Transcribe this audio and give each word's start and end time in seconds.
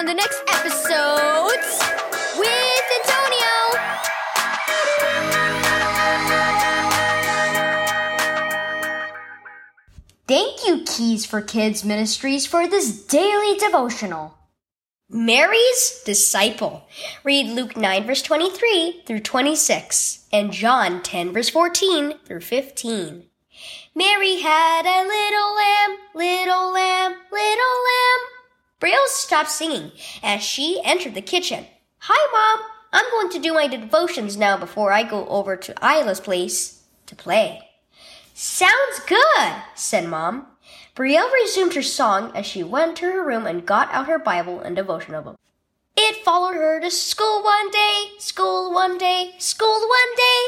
on 0.00 0.06
the 0.06 0.14
next 0.14 0.42
epiSOWdes 0.46 1.78
with 2.38 2.84
Antonio. 3.00 3.52
Thank 10.26 10.66
you, 10.66 10.84
Keys 10.86 11.26
for 11.26 11.42
Kids 11.42 11.84
Ministries, 11.84 12.46
for 12.46 12.66
this 12.66 13.04
daily 13.04 13.58
devotional. 13.58 14.38
Mary's 15.10 16.02
disciple. 16.06 16.88
Read 17.22 17.48
Luke 17.48 17.76
9, 17.76 18.06
verse 18.06 18.22
23 18.22 19.02
through 19.06 19.20
26, 19.20 20.28
and 20.32 20.50
John 20.50 21.02
10, 21.02 21.34
verse 21.34 21.50
14 21.50 22.14
through 22.24 22.40
15. 22.40 23.24
Mary 23.94 24.40
had 24.40 24.86
a 24.86 25.04
little 25.06 25.54
lamb, 25.56 25.98
little 26.14 26.72
lamb, 26.72 27.16
little 27.30 27.52
lamb. 27.52 27.60
Brielle 27.60 27.79
stopped 29.10 29.50
singing 29.50 29.92
as 30.22 30.42
she 30.42 30.80
entered 30.84 31.14
the 31.14 31.22
kitchen. 31.22 31.66
Hi, 31.98 32.30
Mom. 32.32 32.66
I'm 32.92 33.10
going 33.10 33.30
to 33.30 33.38
do 33.38 33.54
my 33.54 33.68
devotions 33.68 34.36
now 34.36 34.56
before 34.56 34.92
I 34.92 35.02
go 35.02 35.26
over 35.28 35.56
to 35.56 35.74
Isla's 35.80 36.20
place 36.20 36.82
to 37.06 37.14
play. 37.14 37.60
Sounds 38.34 39.00
good, 39.06 39.54
said 39.74 40.08
Mom. 40.08 40.46
Brielle 40.96 41.32
resumed 41.32 41.74
her 41.74 41.82
song 41.82 42.32
as 42.34 42.46
she 42.46 42.62
went 42.62 42.96
to 42.96 43.04
her 43.06 43.24
room 43.24 43.46
and 43.46 43.66
got 43.66 43.92
out 43.92 44.06
her 44.06 44.18
Bible 44.18 44.60
and 44.60 44.74
devotional 44.74 45.22
book. 45.22 45.38
It 45.96 46.24
followed 46.24 46.54
her 46.54 46.80
to 46.80 46.90
school 46.90 47.42
one 47.44 47.70
day, 47.70 48.04
school 48.18 48.72
one 48.72 48.98
day, 48.98 49.32
school 49.38 49.80
one 49.80 50.16
day. 50.16 50.42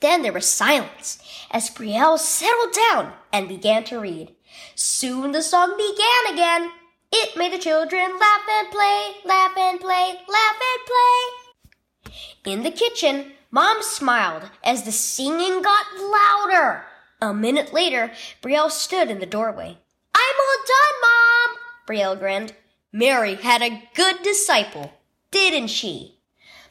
Then 0.00 0.22
there 0.22 0.32
was 0.32 0.46
silence 0.46 1.18
as 1.50 1.70
Brielle 1.70 2.18
settled 2.18 2.74
down 2.90 3.12
and 3.32 3.48
began 3.48 3.84
to 3.84 3.98
read. 3.98 4.34
Soon 4.74 5.32
the 5.32 5.42
song 5.42 5.76
began 5.76 6.34
again. 6.34 6.72
It 7.12 7.36
made 7.36 7.52
the 7.52 7.58
children 7.58 8.18
laugh 8.18 8.42
and 8.48 8.70
play, 8.70 9.16
laugh 9.24 9.56
and 9.56 9.80
play, 9.80 10.20
laugh 10.28 10.56
and 10.70 10.86
play. 10.86 12.52
In 12.52 12.62
the 12.62 12.70
kitchen, 12.70 13.32
Mom 13.50 13.82
smiled 13.82 14.50
as 14.62 14.84
the 14.84 14.92
singing 14.92 15.60
got 15.60 15.86
louder. 15.98 16.84
A 17.20 17.34
minute 17.34 17.72
later, 17.72 18.12
Brielle 18.40 18.70
stood 18.70 19.10
in 19.10 19.18
the 19.18 19.26
doorway. 19.26 19.76
I'm 20.14 20.36
all 20.40 20.64
done, 20.66 21.00
Mom, 21.02 21.56
Brielle 21.86 22.18
grinned. 22.18 22.54
Mary 22.92 23.34
had 23.34 23.62
a 23.62 23.82
good 23.94 24.22
disciple, 24.22 24.92
didn't 25.30 25.68
she? 25.68 26.20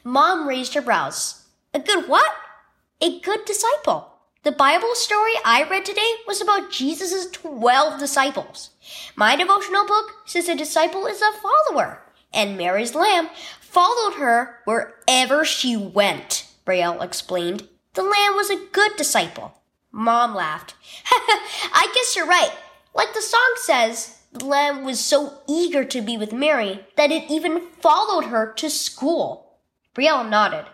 Mom 0.02 0.48
raised 0.48 0.74
her 0.74 0.82
brows. 0.82 1.46
A 1.74 1.78
good 1.78 2.08
what? 2.08 2.32
A 3.00 3.20
good 3.20 3.44
disciple. 3.44 4.12
The 4.42 4.52
Bible 4.52 4.94
story 4.94 5.34
I 5.44 5.64
read 5.68 5.84
today 5.84 6.14
was 6.26 6.40
about 6.40 6.70
Jesus' 6.70 7.30
12 7.30 8.00
disciples. 8.00 8.70
My 9.14 9.36
devotional 9.36 9.86
book 9.86 10.12
says 10.24 10.48
a 10.48 10.56
disciple 10.56 11.04
is 11.04 11.20
a 11.20 11.30
follower, 11.42 12.00
and 12.32 12.56
Mary's 12.56 12.94
lamb 12.94 13.28
followed 13.60 14.14
her 14.14 14.60
wherever 14.64 15.44
she 15.44 15.76
went, 15.76 16.48
Brielle 16.64 17.04
explained. 17.04 17.68
The 17.92 18.02
lamb 18.02 18.34
was 18.34 18.48
a 18.48 18.64
good 18.72 18.96
disciple. 18.96 19.60
Mom 19.92 20.34
laughed. 20.34 20.74
I 21.12 21.92
guess 21.94 22.16
you're 22.16 22.24
right. 22.24 22.52
Like 22.94 23.12
the 23.12 23.20
song 23.20 23.52
says, 23.56 24.20
the 24.32 24.46
lamb 24.46 24.84
was 24.84 25.00
so 25.00 25.34
eager 25.50 25.84
to 25.84 26.00
be 26.00 26.16
with 26.16 26.32
Mary 26.32 26.86
that 26.96 27.12
it 27.12 27.30
even 27.30 27.66
followed 27.82 28.24
her 28.30 28.54
to 28.54 28.70
school. 28.70 29.58
Brielle 29.94 30.26
nodded. 30.26 30.64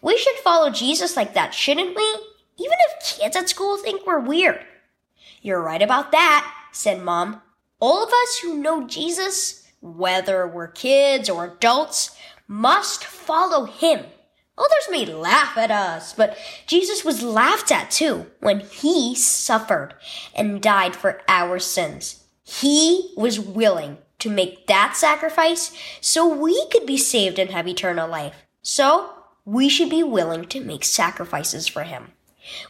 We 0.00 0.16
should 0.16 0.36
follow 0.36 0.70
Jesus 0.70 1.18
like 1.18 1.34
that, 1.34 1.52
shouldn't 1.52 1.94
we? 1.94 2.16
Even 2.60 2.76
kids 3.20 3.36
at 3.36 3.48
school 3.48 3.76
think 3.76 4.06
we're 4.06 4.18
weird. 4.18 4.64
You're 5.42 5.62
right 5.62 5.82
about 5.82 6.10
that, 6.12 6.52
said 6.72 7.02
Mom. 7.02 7.42
All 7.78 8.02
of 8.02 8.10
us 8.10 8.38
who 8.38 8.56
know 8.56 8.86
Jesus, 8.86 9.68
whether 9.80 10.46
we're 10.46 10.68
kids 10.68 11.28
or 11.28 11.44
adults, 11.44 12.16
must 12.48 13.04
follow 13.04 13.66
him. 13.66 14.06
Others 14.56 14.88
may 14.90 15.06
laugh 15.06 15.56
at 15.56 15.70
us, 15.70 16.12
but 16.12 16.36
Jesus 16.66 17.04
was 17.04 17.22
laughed 17.22 17.70
at 17.70 17.90
too 17.90 18.26
when 18.40 18.60
he 18.60 19.14
suffered 19.14 19.94
and 20.34 20.60
died 20.60 20.96
for 20.96 21.22
our 21.28 21.58
sins. 21.58 22.24
He 22.42 23.12
was 23.16 23.40
willing 23.40 23.98
to 24.18 24.30
make 24.30 24.66
that 24.66 24.96
sacrifice 24.96 25.72
so 26.00 26.26
we 26.26 26.68
could 26.68 26.86
be 26.86 26.98
saved 26.98 27.38
and 27.38 27.50
have 27.50 27.68
eternal 27.68 28.08
life. 28.08 28.34
So 28.60 29.10
we 29.44 29.68
should 29.68 29.88
be 29.88 30.02
willing 30.02 30.44
to 30.46 30.62
make 30.62 30.84
sacrifices 30.84 31.66
for 31.66 31.84
him. 31.84 32.12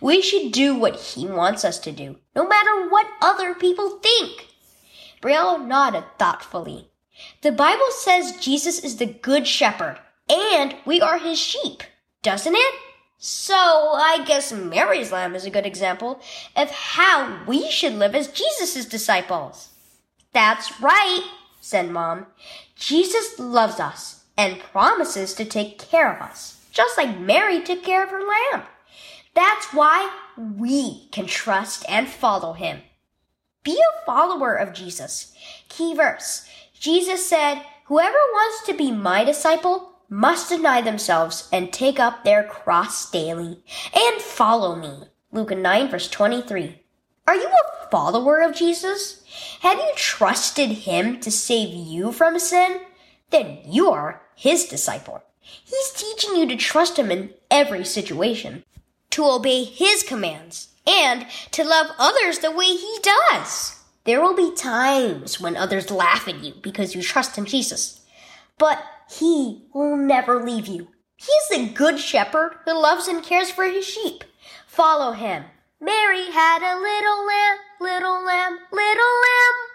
We 0.00 0.22
should 0.22 0.52
do 0.52 0.74
what 0.74 0.96
he 0.96 1.26
wants 1.26 1.64
us 1.64 1.78
to 1.80 1.92
do, 1.92 2.16
no 2.34 2.46
matter 2.46 2.88
what 2.88 3.06
other 3.20 3.54
people 3.54 3.98
think. 3.98 4.48
Brielle 5.22 5.66
nodded 5.66 6.04
thoughtfully. 6.18 6.90
The 7.42 7.52
Bible 7.52 7.90
says 7.90 8.36
Jesus 8.40 8.78
is 8.78 8.96
the 8.96 9.06
good 9.06 9.46
shepherd 9.46 9.98
and 10.28 10.76
we 10.84 11.00
are 11.00 11.18
his 11.18 11.38
sheep, 11.38 11.82
doesn't 12.22 12.54
it? 12.54 12.74
So 13.18 13.54
I 13.54 14.24
guess 14.26 14.52
Mary's 14.52 15.12
lamb 15.12 15.34
is 15.34 15.44
a 15.44 15.50
good 15.50 15.66
example 15.66 16.20
of 16.56 16.70
how 16.70 17.40
we 17.46 17.70
should 17.70 17.92
live 17.94 18.14
as 18.14 18.28
Jesus' 18.28 18.86
disciples. 18.86 19.68
That's 20.32 20.80
right, 20.80 21.28
said 21.60 21.90
Mom. 21.90 22.26
Jesus 22.76 23.38
loves 23.38 23.78
us 23.78 24.24
and 24.38 24.60
promises 24.60 25.34
to 25.34 25.44
take 25.44 25.78
care 25.78 26.14
of 26.14 26.22
us, 26.22 26.64
just 26.70 26.96
like 26.96 27.18
Mary 27.18 27.60
took 27.60 27.82
care 27.82 28.02
of 28.02 28.10
her 28.10 28.22
lamb. 28.22 28.62
That's 29.34 29.72
why 29.72 30.10
we 30.36 31.08
can 31.10 31.26
trust 31.26 31.84
and 31.88 32.08
follow 32.08 32.52
him. 32.52 32.82
Be 33.62 33.78
a 33.78 34.06
follower 34.06 34.54
of 34.54 34.72
Jesus. 34.72 35.34
Key 35.68 35.94
verse. 35.94 36.48
Jesus 36.78 37.28
said, 37.28 37.62
Whoever 37.86 38.16
wants 38.32 38.66
to 38.66 38.72
be 38.72 38.90
my 38.90 39.24
disciple 39.24 39.92
must 40.08 40.48
deny 40.48 40.80
themselves 40.80 41.48
and 41.52 41.72
take 41.72 42.00
up 42.00 42.24
their 42.24 42.42
cross 42.42 43.10
daily 43.10 43.62
and 43.94 44.22
follow 44.22 44.74
me. 44.74 45.04
Luke 45.32 45.56
9 45.56 45.88
verse 45.88 46.08
23. 46.08 46.82
Are 47.26 47.36
you 47.36 47.48
a 47.48 47.90
follower 47.90 48.40
of 48.40 48.56
Jesus? 48.56 49.22
Have 49.60 49.78
you 49.78 49.92
trusted 49.94 50.70
him 50.70 51.20
to 51.20 51.30
save 51.30 51.74
you 51.74 52.10
from 52.10 52.38
sin? 52.38 52.80
Then 53.30 53.58
you 53.64 53.90
are 53.90 54.22
his 54.34 54.64
disciple. 54.64 55.22
He's 55.40 55.92
teaching 55.92 56.36
you 56.36 56.46
to 56.48 56.56
trust 56.56 56.98
him 56.98 57.10
in 57.10 57.34
every 57.50 57.84
situation, 57.84 58.64
to 59.10 59.24
obey 59.24 59.64
his 59.64 60.02
commands, 60.02 60.68
and 60.86 61.26
to 61.50 61.64
love 61.64 61.88
others 61.98 62.38
the 62.38 62.50
way 62.50 62.66
he 62.66 62.98
does. 63.02 63.80
There 64.04 64.20
will 64.20 64.34
be 64.34 64.54
times 64.54 65.40
when 65.40 65.56
others 65.56 65.90
laugh 65.90 66.26
at 66.26 66.42
you 66.42 66.54
because 66.62 66.94
you 66.94 67.02
trust 67.02 67.36
in 67.36 67.44
Jesus. 67.44 68.00
But 68.58 68.82
he 69.10 69.62
will 69.74 69.96
never 69.96 70.42
leave 70.42 70.66
you. 70.66 70.88
He's 71.16 71.48
the 71.50 71.68
good 71.72 71.98
shepherd 71.98 72.56
who 72.64 72.80
loves 72.80 73.06
and 73.08 73.22
cares 73.22 73.50
for 73.50 73.64
his 73.64 73.86
sheep. 73.86 74.24
Follow 74.66 75.12
him. 75.12 75.44
Mary 75.80 76.30
had 76.30 76.62
a 76.62 76.80
little 76.80 77.26
lamb, 77.26 77.58
little 77.80 78.24
lamb, 78.24 78.58
little 78.72 79.14
lamb. 79.24 79.69